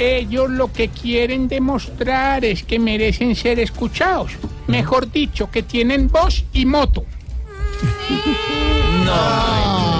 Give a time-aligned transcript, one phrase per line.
[0.00, 4.32] Ellos lo que quieren demostrar es que merecen ser escuchados.
[4.66, 7.04] Mejor dicho, que tienen voz y moto.
[9.06, 9.99] Ay,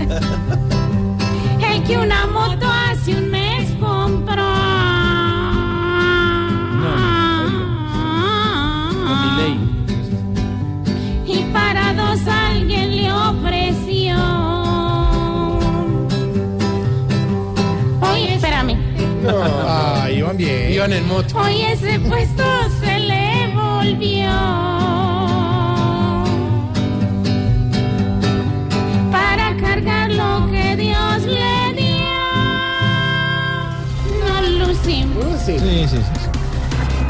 [1.70, 4.50] El que una moto hace un mes compró.
[11.26, 14.16] Y para dos alguien le ofreció.
[18.00, 18.76] Oye, espérame.
[19.66, 20.72] Ay, iban bien.
[20.72, 21.38] Iban en moto.
[21.38, 22.44] Hoy ese puesto
[22.80, 24.99] se le volvió.
[35.44, 35.96] Sí, sí, sí.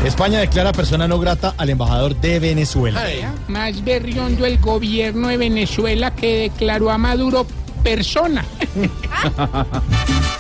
[0.04, 3.02] España declara persona no grata al embajador de Venezuela.
[3.02, 7.46] Ay, Más berriondo el gobierno de Venezuela que declaró a Maduro
[7.82, 8.44] persona.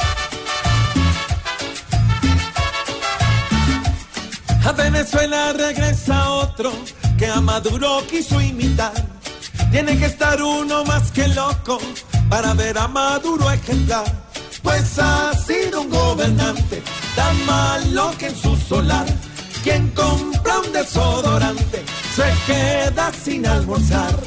[4.62, 6.70] A Venezuela regresa otro
[7.18, 8.92] que a Maduro quiso imitar.
[9.70, 11.78] Tiene que estar uno más que loco
[12.28, 14.04] para ver a Maduro ejemplar.
[14.62, 16.82] Pues ha sido un gobernante
[17.14, 19.06] tan malo que en su solar,
[19.62, 21.82] quien compra un desodorante
[22.14, 24.18] se queda sin almorzar.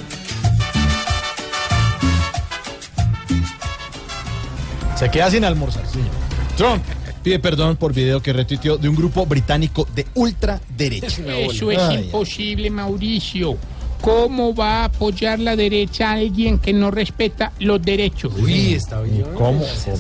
[4.95, 6.07] Se queda sin almorzar, señor.
[6.55, 6.83] Trump
[7.23, 11.07] pide perdón por video que retuiteó de un grupo británico de ultraderecha.
[11.07, 12.05] Eso es ay.
[12.05, 13.57] imposible, Mauricio.
[14.01, 18.33] ¿Cómo va a apoyar la derecha a alguien que no respeta los derechos?
[18.37, 19.23] Uy, está bien.
[19.35, 19.65] ¿Cómo?
[19.85, 19.97] ¿Cómo?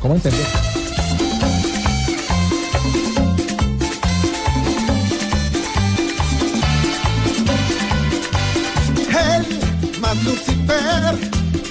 [0.00, 0.46] ¿Cómo entender?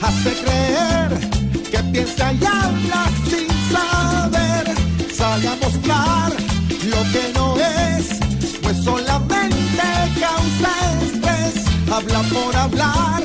[0.01, 1.09] Hace creer
[1.71, 4.65] que piensa y habla sin saber.
[5.13, 6.31] Sale a mostrar
[6.93, 8.05] lo que no es,
[8.61, 9.87] pues solamente
[10.19, 10.71] causa
[11.01, 11.65] estrés.
[11.91, 13.23] Habla por hablar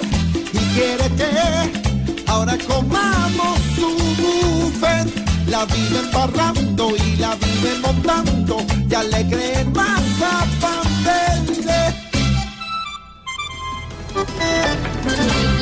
[0.53, 1.31] y quiere que
[2.27, 3.89] ahora comamos su
[4.21, 5.09] buffet.
[5.49, 8.57] La vive embarrando y la vive montando,
[8.89, 10.51] ya le creen más a.
[14.39, 14.60] Qué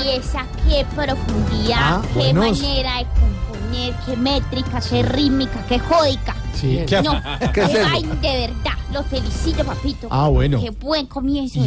[0.09, 2.61] belleza, qué profundidad, Ah, qué buenos.
[2.61, 6.35] manera de componer, qué métrica, qué rítmica, qué jódica.
[6.55, 7.21] Sí, ¿qué No,
[7.53, 8.73] qué de verdad.
[8.93, 10.09] Lo felicito, papito.
[10.11, 10.61] Ah, bueno.
[10.61, 11.61] Qué buen comienzo.